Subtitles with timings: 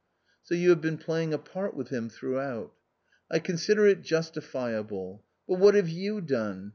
[0.45, 2.73] "So you have been playing a part with him throughout!"
[3.13, 5.23] * I consider it justifiable.
[5.47, 6.69] But what have you done?